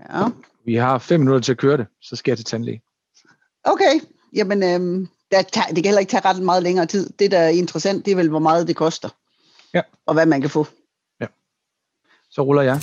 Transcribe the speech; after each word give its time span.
Ja. 0.00 0.28
Vi 0.64 0.74
har 0.74 0.98
fem 0.98 1.20
minutter 1.20 1.40
til 1.40 1.52
at 1.52 1.58
køre 1.58 1.76
det, 1.76 1.86
så 2.02 2.16
skal 2.16 2.30
jeg 2.30 2.38
til 2.38 2.44
tandlæge. 2.44 2.82
Okay, 3.64 4.00
jamen 4.34 4.62
øhm, 4.62 5.08
der 5.30 5.42
tager, 5.42 5.66
det 5.66 5.76
kan 5.76 5.84
heller 5.84 6.00
ikke 6.00 6.10
tage 6.10 6.24
ret 6.24 6.42
meget 6.42 6.62
længere 6.62 6.86
tid. 6.86 7.10
Det, 7.18 7.30
der 7.30 7.38
er 7.38 7.48
interessant, 7.48 8.04
det 8.04 8.12
er 8.12 8.16
vel, 8.16 8.28
hvor 8.28 8.38
meget 8.38 8.68
det 8.68 8.76
koster. 8.76 9.08
Ja. 9.74 9.82
Og 10.06 10.14
hvad 10.14 10.26
man 10.26 10.40
kan 10.40 10.50
få. 10.50 10.66
Så 12.30 12.42
ruller 12.42 12.62
jeg. 12.62 12.80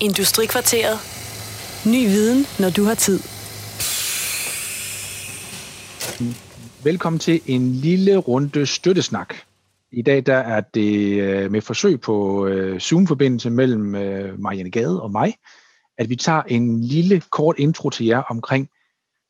Industrikvarteret. 0.00 0.98
Ny 1.86 2.06
viden, 2.06 2.46
når 2.60 2.70
du 2.70 2.84
har 2.84 2.94
tid. 2.94 3.18
Velkommen 6.84 7.20
til 7.20 7.40
en 7.46 7.72
lille 7.72 8.16
runde 8.16 8.66
støttesnak. 8.66 9.34
I 9.92 10.02
dag 10.02 10.26
der 10.26 10.36
er 10.36 10.60
det 10.60 11.20
øh, 11.22 11.50
med 11.50 11.60
forsøg 11.60 12.00
på 12.00 12.46
øh, 12.46 12.80
Zoom-forbindelse 12.80 13.50
mellem 13.50 13.94
øh, 13.94 14.40
Marianne 14.40 14.70
Gade 14.70 15.02
og 15.02 15.10
mig, 15.10 15.34
at 15.98 16.08
vi 16.08 16.16
tager 16.16 16.42
en 16.42 16.80
lille 16.80 17.22
kort 17.30 17.58
intro 17.58 17.90
til 17.90 18.06
jer 18.06 18.18
omkring 18.22 18.68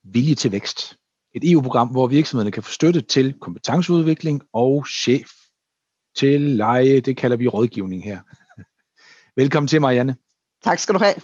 vilje 0.04 0.34
til 0.34 0.52
vækst. 0.52 0.96
Et 1.34 1.50
EU-program, 1.52 1.88
hvor 1.88 2.06
virksomhederne 2.06 2.50
kan 2.50 2.62
få 2.62 2.70
støtte 2.72 3.00
til 3.00 3.34
kompetenceudvikling 3.40 4.42
og 4.52 4.86
chef 4.86 5.30
til 6.16 6.40
leje. 6.40 7.00
Det 7.00 7.16
kalder 7.16 7.36
vi 7.36 7.48
rådgivning 7.48 8.04
her. 8.04 8.20
Velkommen 9.40 9.68
til, 9.68 9.80
Marianne. 9.80 10.16
Tak 10.64 10.78
skal 10.78 10.94
du 10.94 10.98
have. 10.98 11.14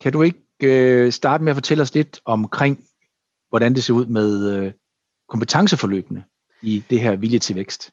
Kan 0.00 0.12
du 0.12 0.22
ikke 0.22 0.38
øh, 0.62 1.12
starte 1.12 1.44
med 1.44 1.50
at 1.52 1.56
fortælle 1.56 1.82
os 1.82 1.94
lidt 1.94 2.20
omkring, 2.24 2.84
hvordan 3.48 3.74
det 3.74 3.84
ser 3.84 3.94
ud 3.94 4.06
med 4.06 4.50
øh, 4.56 4.72
kompetenceforløbene 5.28 6.24
i 6.62 6.84
det 6.90 7.00
her 7.00 7.16
vilje 7.16 7.38
til 7.38 7.56
vækst? 7.56 7.90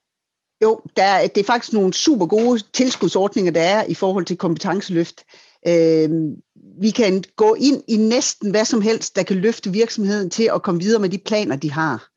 Jo, 0.64 0.82
der, 0.96 1.04
er- 1.04 1.28
det 1.28 1.42
er 1.42 1.46
faktisk 1.46 1.74
nogle 1.74 1.94
super 1.94 2.26
gode 2.26 2.60
tilskudsordninger, 2.74 3.52
der 3.52 3.62
er 3.62 3.84
i 3.86 3.94
forhold 3.94 4.26
til 4.26 4.38
kompetenceløft. 4.38 5.24
Øh, 5.68 6.10
vi 6.82 6.90
kan 6.90 7.24
gå 7.36 7.54
ind 7.60 7.84
i 7.88 7.98
næsten 7.98 8.52
hvad 8.52 8.66
som 8.66 8.82
helst, 8.82 9.16
der 9.16 9.24
kan 9.24 9.36
løfte 9.36 9.72
virksomheden 9.72 10.30
til 10.30 10.50
at 10.56 10.64
komme 10.64 10.82
videre 10.82 11.02
med 11.02 11.10
de 11.10 11.18
planer, 11.18 11.56
de 11.56 11.72
har. 11.72 12.08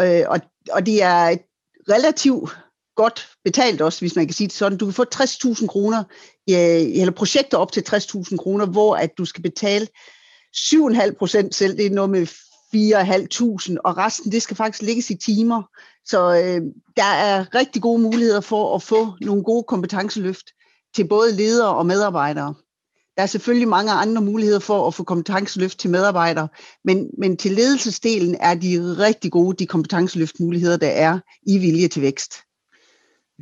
Øh, 0.00 0.24
og, 0.28 0.40
og 0.70 0.86
det 0.86 1.02
er 1.02 1.36
relativt 1.90 2.56
godt 2.96 3.28
betalt 3.44 3.80
også, 3.80 4.00
hvis 4.00 4.16
man 4.16 4.26
kan 4.26 4.34
sige 4.34 4.48
det 4.48 4.56
sådan. 4.56 4.78
Du 4.78 4.86
kan 4.86 4.94
få 4.94 5.04
60.000 5.14 5.66
kroner, 5.66 6.04
eller 6.46 7.12
projekter 7.12 7.58
op 7.58 7.72
til 7.72 7.84
60.000 7.88 8.36
kroner, 8.36 8.66
hvor 8.66 8.96
at 8.96 9.10
du 9.18 9.24
skal 9.24 9.42
betale 9.42 9.88
7,5 10.56 11.12
procent 11.18 11.54
selv, 11.54 11.76
det 11.76 11.86
er 11.86 11.90
noget 11.90 12.10
med 12.10 12.26
4.500, 12.74 13.76
og 13.84 13.96
resten 13.96 14.32
det 14.32 14.42
skal 14.42 14.56
faktisk 14.56 14.82
ligges 14.82 15.10
i 15.10 15.14
timer. 15.14 15.62
Så 16.04 16.34
øh, 16.34 16.60
der 16.96 17.04
er 17.04 17.54
rigtig 17.54 17.82
gode 17.82 18.02
muligheder 18.02 18.40
for 18.40 18.74
at 18.74 18.82
få 18.82 19.12
nogle 19.20 19.42
gode 19.42 19.64
kompetenceløft 19.68 20.46
til 20.94 21.08
både 21.08 21.36
ledere 21.36 21.74
og 21.76 21.86
medarbejdere. 21.86 22.54
Der 23.16 23.22
er 23.22 23.26
selvfølgelig 23.26 23.68
mange 23.68 23.92
andre 23.92 24.22
muligheder 24.22 24.58
for 24.58 24.86
at 24.86 24.94
få 24.94 25.04
kompetenceløft 25.04 25.78
til 25.78 25.90
medarbejdere, 25.90 26.48
men, 26.84 27.10
men 27.18 27.36
til 27.36 27.52
ledelsesdelen 27.52 28.36
er 28.40 28.54
de 28.54 28.96
rigtig 28.98 29.32
gode, 29.32 29.56
de 29.56 29.66
kompetenceløftmuligheder, 29.66 30.76
der 30.76 30.88
er 30.88 31.20
i 31.46 31.58
vilje 31.58 31.88
til 31.88 32.02
vækst. 32.02 32.34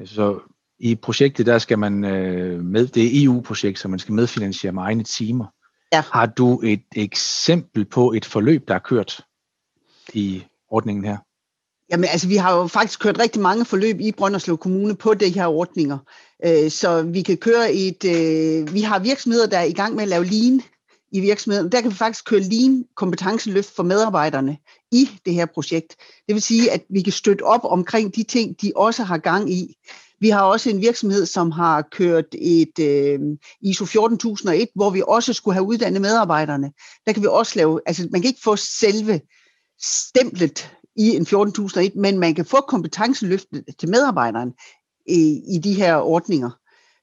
Så 0.04 0.40
i 0.78 0.94
projektet, 0.94 1.46
der 1.46 1.58
skal 1.58 1.78
man 1.78 2.04
øh, 2.04 2.64
med, 2.64 2.86
det 2.86 3.04
er 3.04 3.24
EU-projekt, 3.24 3.78
så 3.78 3.88
man 3.88 3.98
skal 3.98 4.14
medfinansiere 4.14 4.72
med 4.72 4.82
egne 4.82 5.04
timer. 5.04 5.46
Ja. 5.92 6.02
Har 6.12 6.26
du 6.26 6.60
et 6.60 6.84
eksempel 6.96 7.84
på 7.84 8.12
et 8.12 8.24
forløb, 8.24 8.68
der 8.68 8.74
er 8.74 8.78
kørt 8.78 9.20
i 10.12 10.44
ordningen 10.68 11.04
her? 11.04 11.16
Jamen 11.94 12.10
altså, 12.10 12.28
vi 12.28 12.36
har 12.36 12.56
jo 12.56 12.66
faktisk 12.66 13.00
kørt 13.00 13.18
rigtig 13.18 13.42
mange 13.42 13.64
forløb 13.64 14.00
i 14.00 14.12
Brønderslev 14.12 14.58
Kommune 14.58 14.94
på 14.94 15.14
de 15.14 15.28
her 15.28 15.46
ordninger. 15.46 15.98
Øh, 16.46 16.70
så 16.70 17.02
vi 17.02 17.22
kan 17.22 17.36
køre 17.36 17.72
et... 17.72 18.04
Øh, 18.04 18.74
vi 18.74 18.80
har 18.80 18.98
virksomheder, 18.98 19.46
der 19.46 19.58
er 19.58 19.62
i 19.62 19.72
gang 19.72 19.94
med 19.94 20.02
at 20.02 20.08
lave 20.08 20.24
lean 20.24 20.62
i 21.12 21.20
virksomheden. 21.20 21.72
Der 21.72 21.80
kan 21.80 21.90
vi 21.90 21.96
faktisk 21.96 22.24
køre 22.24 22.40
lean 22.40 22.84
kompetenceløft 22.96 23.76
for 23.76 23.82
medarbejderne 23.82 24.56
i 24.92 25.08
det 25.24 25.34
her 25.34 25.46
projekt. 25.46 25.96
Det 26.26 26.34
vil 26.34 26.42
sige, 26.42 26.72
at 26.72 26.82
vi 26.90 27.02
kan 27.02 27.12
støtte 27.12 27.42
op 27.42 27.60
omkring 27.64 28.16
de 28.16 28.22
ting, 28.22 28.62
de 28.62 28.72
også 28.76 29.02
har 29.02 29.18
gang 29.18 29.52
i. 29.52 29.76
Vi 30.20 30.28
har 30.28 30.42
også 30.42 30.70
en 30.70 30.80
virksomhed, 30.80 31.26
som 31.26 31.50
har 31.50 31.82
kørt 31.92 32.34
et 32.38 32.78
øh, 32.80 33.20
ISO 33.62 33.84
14001, 33.84 34.68
hvor 34.74 34.90
vi 34.90 35.02
også 35.08 35.32
skulle 35.32 35.54
have 35.54 35.66
uddannet 35.66 36.00
medarbejderne. 36.00 36.72
Der 37.06 37.12
kan 37.12 37.22
vi 37.22 37.28
også 37.30 37.52
lave, 37.56 37.80
altså 37.86 38.08
man 38.12 38.20
kan 38.20 38.28
ikke 38.28 38.42
få 38.44 38.56
selve 38.56 39.20
stemplet 39.80 40.70
i 40.96 41.16
en 41.16 41.26
14001, 41.26 41.96
men 41.96 42.18
man 42.18 42.34
kan 42.34 42.44
få 42.44 42.60
kompetenceløftet 42.60 43.64
til 43.78 43.88
medarbejderen 43.88 44.52
i, 45.06 45.40
i 45.54 45.58
de 45.58 45.74
her 45.74 45.96
ordninger. 45.96 46.50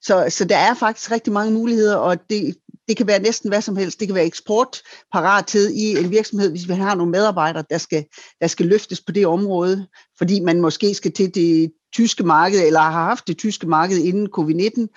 Så, 0.02 0.26
så 0.30 0.46
der 0.46 0.58
er 0.58 0.74
faktisk 0.74 1.12
rigtig 1.12 1.34
mange 1.34 1.54
muligheder, 1.54 1.96
og 1.96 2.18
det, 2.30 2.56
det 2.88 2.98
kan 2.98 3.08
være 3.08 3.20
næsten 3.20 3.50
hvad 3.50 3.62
som 3.62 3.76
helst. 3.76 4.00
Det 4.00 4.08
kan 4.08 4.16
være 4.16 4.26
eksportparathed 4.26 5.72
i 5.72 5.98
en 5.98 6.12
virksomhed, 6.12 6.50
hvis 6.50 6.68
vi 6.68 6.74
har 6.74 6.96
nogle 6.96 7.12
medarbejdere, 7.12 7.64
der 7.70 7.78
skal, 7.78 8.06
der 8.42 8.48
skal 8.48 8.66
løftes 8.66 9.02
på 9.02 9.12
det 9.12 9.28
område, 9.28 9.88
fordi 10.18 10.40
man 10.40 10.62
måske 10.62 10.94
skal 10.94 11.12
til 11.12 11.36
det 11.36 11.72
tyske 11.94 12.24
marked, 12.24 12.60
eller 12.66 12.80
har 12.80 12.92
haft 12.92 13.28
det 13.28 13.38
tyske 13.38 13.68
marked 13.68 13.98
inden 13.98 14.30
covid-19, 14.38 14.88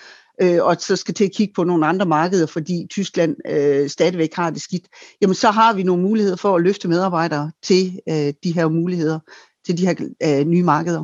øh, 0.41 0.63
og 0.63 0.75
så 0.79 0.95
skal 0.95 1.13
til 1.13 1.23
at 1.25 1.31
kigge 1.31 1.53
på 1.53 1.63
nogle 1.63 1.87
andre 1.87 2.05
markeder, 2.05 2.45
fordi 2.45 2.87
Tyskland 2.89 3.35
øh, 3.47 3.89
stadigvæk 3.89 4.33
har 4.33 4.49
det 4.49 4.61
skidt, 4.61 4.87
jamen 5.21 5.35
så 5.35 5.51
har 5.51 5.73
vi 5.73 5.83
nogle 5.83 6.03
muligheder 6.03 6.35
for 6.35 6.55
at 6.55 6.61
løfte 6.61 6.87
medarbejdere 6.87 7.51
til 7.63 7.99
øh, 8.09 8.33
de 8.43 8.51
her 8.51 8.67
muligheder, 8.67 9.19
til 9.65 9.77
de 9.77 9.85
her 9.87 9.95
øh, 10.23 10.47
nye 10.47 10.63
markeder. 10.63 11.03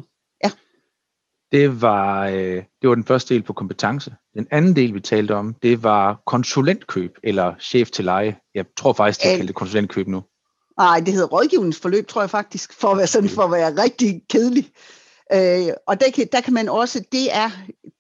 Det 1.52 1.82
var, 1.82 2.28
øh, 2.28 2.64
det 2.82 2.90
var 2.90 2.96
den 2.96 3.04
første 3.04 3.34
del 3.34 3.44
på 3.44 3.54
kompetence. 3.54 4.16
Den 4.34 4.48
anden 4.52 4.76
del, 4.76 4.94
vi 4.94 5.00
talte 5.00 5.36
om, 5.36 5.56
det 5.64 5.84
var 5.84 6.22
konsulentkøb, 6.26 7.18
eller 7.24 7.54
chef 7.60 7.90
til 7.92 8.06
leje. 8.06 8.36
Jeg 8.56 8.66
tror 8.78 8.94
faktisk, 8.94 9.24
de 9.24 9.28
Ja. 9.28 9.34
kalder 9.34 9.46
det 9.46 9.56
konsulentkøb 9.56 10.08
nu. 10.08 10.24
Nej, 10.78 11.00
det 11.00 11.14
hedder 11.14 11.28
rådgivningsforløb, 11.28 12.08
tror 12.08 12.22
jeg 12.22 12.30
faktisk, 12.30 12.74
for 12.74 12.88
at 12.88 12.98
være 12.98 13.08
sådan, 13.08 13.30
for 13.30 13.42
at 13.42 13.52
være 13.52 13.84
rigtig 13.84 14.22
kedelig. 14.30 14.70
Øh, 15.34 15.74
og 15.88 16.02
der 16.02 16.12
kan, 16.16 16.28
der 16.32 16.42
kan 16.42 16.54
man 16.54 16.70
også, 16.70 17.04
det 17.12 17.36
er, 17.36 17.50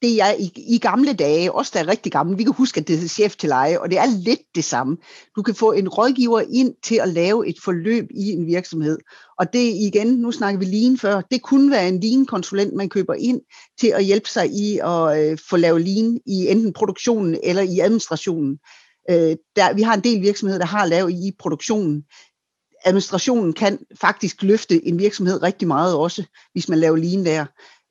det 0.01 0.21
er 0.21 0.33
i, 0.39 0.51
i 0.67 0.77
gamle 0.77 1.13
dage, 1.13 1.51
også 1.51 1.71
der 1.73 1.79
er 1.79 1.87
rigtig 1.87 2.11
gamle, 2.11 2.37
vi 2.37 2.43
kan 2.43 2.53
huske, 2.53 2.79
at 2.79 2.87
det 2.87 2.95
hedder 2.95 3.09
chef 3.09 3.35
til 3.35 3.49
leje, 3.49 3.79
og 3.79 3.89
det 3.89 3.97
er 3.97 4.05
lidt 4.17 4.41
det 4.55 4.63
samme. 4.63 4.97
Du 5.35 5.41
kan 5.41 5.55
få 5.55 5.71
en 5.71 5.89
rådgiver 5.89 6.41
ind 6.53 6.73
til 6.83 6.95
at 6.95 7.09
lave 7.09 7.47
et 7.47 7.55
forløb 7.63 8.07
i 8.15 8.31
en 8.31 8.47
virksomhed. 8.47 8.97
Og 9.39 9.53
det 9.53 9.59
igen, 9.59 10.07
nu 10.07 10.31
snakker 10.31 10.59
vi 10.59 10.65
lean 10.65 10.97
før, 10.97 11.21
det 11.31 11.41
kunne 11.41 11.71
være 11.71 11.87
en 11.87 11.99
lean-konsulent, 11.99 12.73
man 12.73 12.89
køber 12.89 13.13
ind 13.13 13.41
til 13.79 13.87
at 13.87 14.03
hjælpe 14.03 14.29
sig 14.29 14.49
i 14.49 14.79
at 14.83 15.31
øh, 15.31 15.37
få 15.49 15.57
lavet 15.57 15.81
lean 15.81 16.19
i 16.25 16.47
enten 16.47 16.73
produktionen 16.73 17.37
eller 17.43 17.61
i 17.61 17.79
administrationen. 17.79 18.57
Øh, 19.09 19.35
der, 19.55 19.73
vi 19.73 19.81
har 19.81 19.93
en 19.93 20.03
del 20.03 20.21
virksomheder, 20.21 20.59
der 20.59 20.67
har 20.67 20.85
lavet 20.85 21.11
i 21.11 21.31
produktionen 21.39 22.03
administrationen 22.85 23.53
kan 23.53 23.79
faktisk 24.01 24.43
løfte 24.43 24.87
en 24.87 24.99
virksomhed 24.99 25.43
rigtig 25.43 25.67
meget 25.67 25.95
også, 25.95 26.23
hvis 26.53 26.69
man 26.69 26.79
laver 26.79 26.97
lean 26.97 27.25
der. 27.25 27.45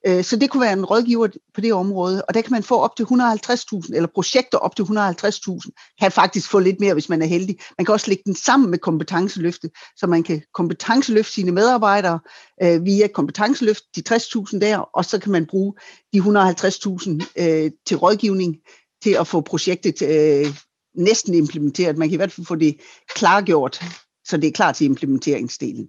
Øh, 0.06 0.24
så 0.24 0.36
det 0.36 0.50
kunne 0.50 0.60
være 0.60 0.72
en 0.72 0.84
rådgiver 0.84 1.28
på 1.54 1.60
det 1.60 1.72
område, 1.72 2.24
og 2.24 2.34
der 2.34 2.40
kan 2.40 2.52
man 2.52 2.62
få 2.62 2.80
op 2.80 2.96
til 2.96 3.04
150.000, 3.04 3.94
eller 3.94 4.08
projekter 4.14 4.58
op 4.58 4.76
til 4.76 4.82
150.000, 4.82 5.94
kan 6.00 6.12
faktisk 6.12 6.50
få 6.50 6.58
lidt 6.58 6.80
mere, 6.80 6.92
hvis 6.92 7.08
man 7.08 7.22
er 7.22 7.26
heldig. 7.26 7.58
Man 7.78 7.84
kan 7.84 7.92
også 7.92 8.08
lægge 8.08 8.22
den 8.26 8.34
sammen 8.34 8.70
med 8.70 8.78
kompetenceløftet, 8.78 9.70
så 9.96 10.06
man 10.06 10.22
kan 10.22 10.42
kompetenceløfte 10.54 11.32
sine 11.32 11.52
medarbejdere 11.52 12.20
øh, 12.62 12.84
via 12.84 13.06
kompetenceløft, 13.06 13.82
de 13.96 14.02
60.000 14.14 14.58
der, 14.58 14.78
og 14.78 15.04
så 15.04 15.18
kan 15.18 15.32
man 15.32 15.46
bruge 15.46 15.74
de 16.12 16.18
150.000 16.18 17.10
øh, 17.36 17.70
til 17.86 17.96
rådgivning, 17.96 18.56
til 19.02 19.16
at 19.20 19.26
få 19.26 19.40
projektet 19.40 20.02
øh, 20.02 20.54
næsten 20.94 21.34
implementeret. 21.34 21.98
Man 21.98 22.08
kan 22.08 22.14
i 22.14 22.16
hvert 22.16 22.32
fald 22.32 22.46
få 22.46 22.54
det 22.54 22.76
klargjort, 23.14 23.84
så 24.24 24.36
det 24.36 24.46
er 24.48 24.52
klar 24.52 24.72
til 24.72 24.84
implementeringsdelen. 24.84 25.88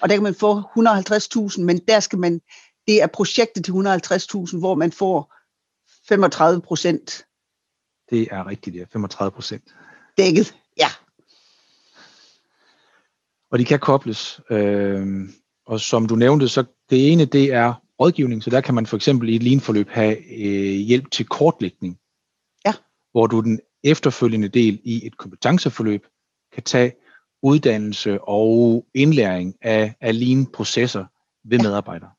Og 0.00 0.08
der 0.08 0.16
kan 0.16 0.22
man 0.22 0.34
få 0.34 0.60
150.000, 0.60 1.62
men 1.62 1.78
der 1.88 2.00
skal 2.00 2.18
man, 2.18 2.40
det 2.86 3.02
er 3.02 3.06
projektet 3.06 3.64
til 3.64 3.72
150.000, 3.72 4.58
hvor 4.58 4.74
man 4.74 4.92
får 4.92 5.34
35 6.08 6.60
procent 6.62 7.24
Det 8.10 8.28
er 8.30 8.46
rigtigt, 8.46 8.74
det 8.74 8.82
er 8.82 8.86
35 8.92 9.30
procent. 9.30 9.74
dækket. 10.18 10.54
Ja, 10.78 10.88
Og 13.50 13.58
de 13.58 13.64
kan 13.64 13.78
kobles. 13.80 14.40
Øh, 14.50 15.28
og 15.66 15.80
som 15.80 16.06
du 16.06 16.16
nævnte, 16.16 16.48
så 16.48 16.64
det 16.90 17.12
ene, 17.12 17.24
det 17.24 17.52
er 17.52 17.74
rådgivning. 18.00 18.42
Så 18.42 18.50
der 18.50 18.60
kan 18.60 18.74
man 18.74 18.86
for 18.86 18.96
eksempel 18.96 19.28
i 19.28 19.36
et 19.36 19.42
lean-forløb 19.42 19.88
have 19.88 20.16
øh, 20.46 20.78
hjælp 20.80 21.10
til 21.10 21.26
kortlægning. 21.26 21.98
Ja. 22.66 22.74
Hvor 23.12 23.26
du 23.26 23.40
den 23.40 23.60
efterfølgende 23.84 24.48
del 24.48 24.80
i 24.84 25.06
et 25.06 25.16
kompetenceforløb 25.16 26.06
kan 26.52 26.62
tage 26.62 26.92
uddannelse 27.42 28.18
og 28.20 28.86
indlæring 28.94 29.54
af, 29.62 29.94
af 30.00 30.20
lean-processer 30.20 31.04
ved 31.44 31.58
Ja. 31.58 31.62
medarbejdere. 31.62 32.10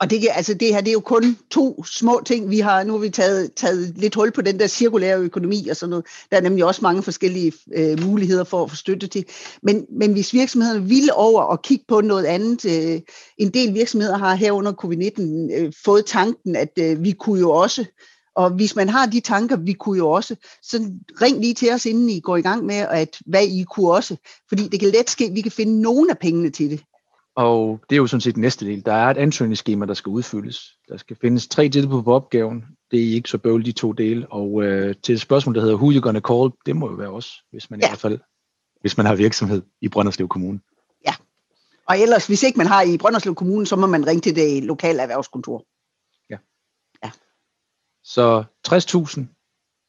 og 0.00 0.10
det, 0.10 0.28
altså 0.32 0.54
det 0.54 0.68
her, 0.74 0.80
det 0.80 0.88
er 0.88 0.92
jo 0.92 1.00
kun 1.00 1.38
to 1.50 1.84
små 1.84 2.22
ting, 2.26 2.50
vi 2.50 2.58
har, 2.58 2.84
nu 2.84 2.92
har 2.92 3.00
vi 3.00 3.10
taget, 3.10 3.54
taget 3.54 3.94
lidt 3.96 4.14
hul 4.14 4.32
på 4.32 4.42
den 4.42 4.58
der 4.58 4.66
cirkulære 4.66 5.18
økonomi 5.18 5.68
og 5.68 5.76
sådan 5.76 5.90
noget. 5.90 6.06
Der 6.30 6.36
er 6.36 6.40
nemlig 6.40 6.64
også 6.64 6.82
mange 6.82 7.02
forskellige 7.02 7.52
øh, 7.74 8.02
muligheder 8.04 8.44
for 8.44 8.64
at 8.64 8.70
få 8.70 8.76
støtte 8.76 9.06
til. 9.06 9.24
Men, 9.62 9.86
men 9.98 10.12
hvis 10.12 10.32
virksomhederne 10.32 10.88
vil 10.88 11.10
over 11.12 11.42
og 11.42 11.62
kigge 11.62 11.84
på 11.88 12.00
noget 12.00 12.24
andet, 12.24 12.64
øh, 12.64 13.00
en 13.38 13.50
del 13.54 13.74
virksomheder 13.74 14.18
har 14.18 14.34
her 14.34 14.52
under 14.52 14.72
covid-19 14.72 15.22
øh, 15.58 15.72
fået 15.84 16.06
tanken, 16.06 16.56
at 16.56 16.78
øh, 16.78 17.04
vi 17.04 17.12
kunne 17.12 17.40
jo 17.40 17.50
også 17.50 17.84
Og 18.34 18.50
hvis 18.50 18.76
man 18.76 18.88
har 18.88 19.06
de 19.06 19.20
tanker, 19.20 19.56
vi 19.56 19.72
kunne 19.72 19.98
jo 19.98 20.10
også, 20.10 20.36
så 20.62 20.90
ring 21.22 21.40
lige 21.40 21.54
til 21.54 21.72
os, 21.72 21.86
inden 21.86 22.10
I 22.10 22.20
går 22.20 22.36
i 22.36 22.42
gang 22.42 22.66
med, 22.66 22.74
at 22.74 23.16
hvad 23.26 23.44
I 23.44 23.64
kunne 23.70 23.90
også. 23.90 24.16
Fordi 24.48 24.68
det 24.68 24.80
kan 24.80 24.88
let 24.88 25.10
ske, 25.10 25.24
at 25.24 25.34
vi 25.34 25.40
kan 25.40 25.52
finde 25.52 25.82
nogle 25.82 26.10
af 26.10 26.18
pengene 26.18 26.50
til 26.50 26.70
det. 26.70 26.80
Og 27.36 27.80
det 27.90 27.96
er 27.96 28.00
jo 28.00 28.06
sådan 28.06 28.20
set 28.20 28.36
næste 28.36 28.66
del. 28.66 28.86
Der 28.86 28.92
er 28.92 29.10
et 29.10 29.16
ansøgningsskema, 29.16 29.86
der 29.86 29.94
skal 29.94 30.10
udfyldes. 30.10 30.72
Der 30.88 30.96
skal 30.96 31.16
findes 31.20 31.48
tre 31.48 31.68
tilbud 31.68 32.02
på 32.02 32.12
opgaven. 32.12 32.64
Det 32.90 33.00
er 33.00 33.14
ikke 33.14 33.28
så 33.28 33.38
bøvl, 33.38 33.64
de 33.64 33.72
to 33.72 33.92
dele. 33.92 34.26
Og 34.32 34.62
øh, 34.62 34.94
til 35.02 35.14
et 35.14 35.20
spørgsmål, 35.20 35.54
der 35.54 35.60
hedder 35.60 35.76
Who 35.76 35.92
you 35.92 36.00
gonna 36.00 36.20
call, 36.20 36.50
det 36.66 36.76
må 36.76 36.90
jo 36.90 36.96
være 36.96 37.10
os, 37.10 37.42
hvis 37.50 37.70
man 37.70 37.80
ja. 37.80 37.86
i 37.86 37.90
hvert 37.90 38.00
fald 38.00 38.18
hvis 38.84 38.96
man 38.96 39.06
har 39.06 39.14
virksomhed 39.14 39.62
i 39.80 39.88
Brønderslev 39.88 40.28
Kommune. 40.28 40.60
Ja, 41.06 41.14
og 41.88 41.98
ellers, 41.98 42.26
hvis 42.26 42.42
ikke 42.42 42.58
man 42.58 42.66
har 42.66 42.82
i 42.82 42.98
Brønderslev 42.98 43.34
Kommune, 43.34 43.66
så 43.66 43.76
må 43.76 43.86
man 43.86 44.06
ringe 44.06 44.20
til 44.20 44.36
det 44.36 44.64
lokale 44.64 45.02
erhvervskontor. 45.02 45.64
Ja. 48.16 48.22
ja. 48.22 48.44
Så 48.44 48.44
60.000 48.68 49.20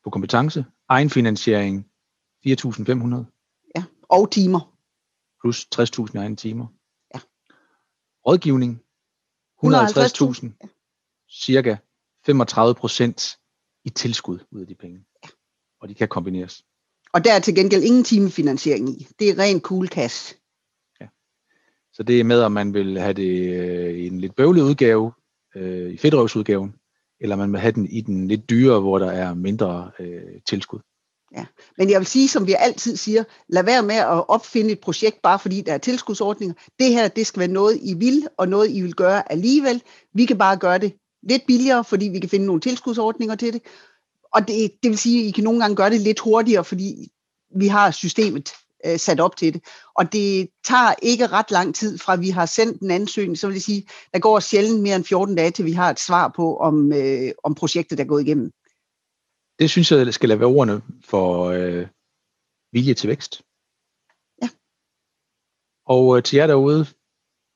på 0.03 0.09
kompetence, 0.09 0.65
egenfinansiering 0.89 1.85
4.500. 2.47 3.71
Ja, 3.75 3.83
og 4.09 4.31
timer. 4.31 4.75
Plus 5.41 5.67
60.000 5.75 6.17
egen 6.19 6.35
timer. 6.35 6.67
Rådgivning, 8.27 8.81
150.000, 9.63 10.49
cirka 11.29 11.75
35 12.25 12.75
procent 12.75 13.39
i 13.83 13.89
tilskud 13.89 14.39
ud 14.51 14.61
af 14.61 14.67
de 14.67 14.75
penge. 14.75 15.05
Ja. 15.23 15.29
Og 15.81 15.89
de 15.89 15.95
kan 15.95 16.07
kombineres. 16.07 16.65
Og 17.13 17.23
der 17.23 17.33
er 17.33 17.39
til 17.39 17.55
gengæld 17.55 17.83
ingen 17.83 18.03
timefinansiering 18.03 18.89
i. 18.89 19.07
Det 19.19 19.29
er 19.29 19.39
ren 19.39 19.61
cool 19.61 19.87
cash. 19.87 20.35
Ja. 21.01 21.07
Så 21.93 22.03
det 22.03 22.19
er 22.19 22.23
med, 22.23 22.41
om 22.41 22.51
man 22.51 22.73
vil 22.73 22.99
have 22.99 23.13
det 23.13 23.59
øh, 23.59 23.95
i 23.95 24.07
en 24.07 24.21
lidt 24.21 24.35
bøvlet 24.35 24.61
udgave, 24.61 25.11
øh, 25.55 25.93
i 25.93 25.97
fedtrøvsudgaven, 25.97 26.75
eller 27.21 27.35
man 27.35 27.51
vil 27.51 27.61
have 27.61 27.71
den 27.71 27.87
i 27.87 28.01
den 28.01 28.27
lidt 28.27 28.49
dyre, 28.49 28.79
hvor 28.79 28.99
der 28.99 29.11
er 29.11 29.33
mindre 29.33 29.91
øh, 29.99 30.41
tilskud. 30.47 30.79
Ja. 31.35 31.45
Men 31.77 31.89
jeg 31.89 31.99
vil 31.99 32.07
sige, 32.07 32.27
som 32.27 32.47
vi 32.47 32.55
altid 32.59 32.95
siger, 32.95 33.23
lad 33.49 33.63
være 33.63 33.83
med 33.83 33.95
at 33.95 34.29
opfinde 34.29 34.71
et 34.71 34.79
projekt, 34.79 35.21
bare 35.21 35.39
fordi 35.39 35.61
der 35.61 35.73
er 35.73 35.77
tilskudsordninger. 35.77 36.55
Det 36.79 36.89
her, 36.89 37.07
det 37.07 37.27
skal 37.27 37.39
være 37.39 37.47
noget, 37.47 37.79
I 37.81 37.93
vil, 37.93 38.27
og 38.37 38.47
noget, 38.47 38.71
I 38.71 38.81
vil 38.81 38.95
gøre 38.95 39.31
alligevel. 39.31 39.81
Vi 40.13 40.25
kan 40.25 40.37
bare 40.37 40.57
gøre 40.57 40.77
det 40.77 40.93
lidt 41.23 41.41
billigere, 41.47 41.83
fordi 41.83 42.05
vi 42.05 42.19
kan 42.19 42.29
finde 42.29 42.45
nogle 42.45 42.61
tilskudsordninger 42.61 43.35
til 43.35 43.53
det. 43.53 43.61
Og 44.33 44.47
det, 44.47 44.71
det 44.83 44.89
vil 44.89 44.97
sige, 44.97 45.21
at 45.21 45.27
I 45.27 45.31
kan 45.31 45.43
nogle 45.43 45.59
gange 45.59 45.75
gøre 45.75 45.89
det 45.89 46.01
lidt 46.01 46.19
hurtigere, 46.19 46.63
fordi 46.63 47.11
vi 47.55 47.67
har 47.67 47.91
systemet 47.91 48.51
øh, 48.85 48.99
sat 48.99 49.19
op 49.19 49.35
til 49.35 49.53
det. 49.53 49.61
Og 49.95 50.13
det 50.13 50.49
tager 50.65 50.93
ikke 51.01 51.27
ret 51.27 51.51
lang 51.51 51.75
tid 51.75 51.97
fra, 51.97 52.15
vi 52.15 52.29
har 52.29 52.45
sendt 52.45 52.81
en 52.81 52.91
ansøgning, 52.91 53.37
så 53.37 53.47
vil 53.47 53.53
jeg 53.53 53.61
sige, 53.61 53.87
der 54.13 54.19
går 54.19 54.39
sjældent 54.39 54.81
mere 54.81 54.95
end 54.95 55.05
14 55.05 55.35
dage, 55.35 55.51
til 55.51 55.65
vi 55.65 55.71
har 55.71 55.89
et 55.89 55.99
svar 55.99 56.33
på, 56.35 56.57
om, 56.57 56.93
øh, 56.93 57.31
om 57.43 57.55
projektet 57.55 57.99
er 57.99 58.05
gået 58.05 58.21
igennem 58.21 58.51
det 59.59 59.69
synes 59.69 59.91
jeg 59.91 60.13
skal 60.13 60.29
lade 60.29 60.39
være 60.39 60.49
ordene 60.49 60.81
for 61.03 61.45
øh, 61.45 61.87
vilje 62.71 62.93
til 62.93 63.09
vækst. 63.09 63.41
Ja. 64.41 64.49
Og 65.85 66.17
øh, 66.17 66.23
til 66.23 66.37
jer 66.37 66.47
derude, 66.47 66.85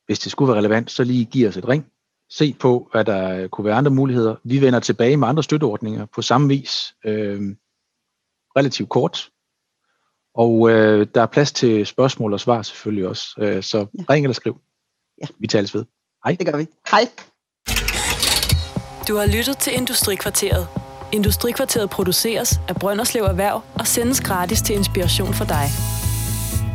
hvis 0.05 0.19
det 0.19 0.31
skulle 0.31 0.49
være 0.49 0.57
relevant, 0.57 0.91
så 0.91 1.03
lige 1.03 1.25
giv 1.25 1.47
os 1.47 1.57
et 1.57 1.67
ring. 1.67 1.85
Se 2.29 2.53
på, 2.53 2.89
hvad 2.91 3.05
der 3.05 3.47
kunne 3.47 3.65
være 3.65 3.75
andre 3.75 3.91
muligheder. 3.91 4.35
Vi 4.43 4.61
vender 4.61 4.79
tilbage 4.79 5.17
med 5.17 5.27
andre 5.27 5.43
støtteordninger 5.43 6.05
på 6.05 6.21
samme 6.21 6.47
vis. 6.47 6.95
Øh, 7.05 7.41
relativt 8.57 8.89
kort. 8.89 9.31
Og 10.43 10.69
øh, 10.69 11.07
der 11.15 11.21
er 11.21 11.25
plads 11.25 11.51
til 11.51 11.85
spørgsmål 11.85 12.33
og 12.33 12.39
svar 12.39 12.61
selvfølgelig 12.61 13.07
også. 13.07 13.23
Øh, 13.37 13.63
så 13.63 13.77
ja. 13.77 14.03
ring 14.09 14.25
eller 14.25 14.33
skriv. 14.33 14.61
Ja. 15.21 15.27
Vi 15.39 15.47
tales 15.47 15.75
ved. 15.75 15.85
Hej. 16.25 16.35
Det 16.39 16.47
gør 16.47 16.57
vi. 16.57 16.67
Hej. 16.91 17.07
Du 19.07 19.15
har 19.15 19.37
lyttet 19.37 19.57
til 19.57 19.73
Industrikvarteret 19.73 20.67
Industrikvarteret 21.11 21.89
produceres 21.89 22.59
af 22.67 22.75
Brønderslev 22.75 23.23
Erhverv 23.23 23.61
og 23.79 23.87
sendes 23.87 24.21
gratis 24.21 24.61
til 24.61 24.75
inspiration 24.75 25.33
for 25.33 25.45
dig. 25.45 25.65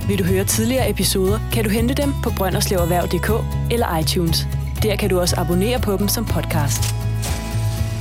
Vil 0.08 0.18
du 0.18 0.24
høre 0.24 0.44
tidligere 0.44 0.90
episoder, 0.90 1.38
kan 1.52 1.64
du 1.64 1.70
hente 1.70 1.94
dem 1.94 2.12
på 2.24 2.30
brønderslevererhverv.dk 2.38 3.30
eller 3.72 3.98
iTunes. 3.98 4.38
Der 4.82 4.96
kan 4.96 5.10
du 5.10 5.20
også 5.20 5.36
abonnere 5.40 5.80
på 5.80 5.96
dem 5.96 6.08
som 6.08 6.24
podcast. 6.24 7.03